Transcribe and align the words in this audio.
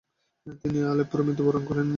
তিনি 0.61 0.79
আলেপ্পোয় 0.83 1.23
মৃত্যুবরণ 1.27 1.63
করেন। 1.69 1.87